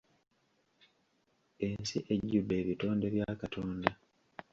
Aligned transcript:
Ensi 1.67 1.97
ejjudde 2.13 2.53
ebitonde 2.61 3.07
bya 3.13 3.29
Katonda. 3.41 3.91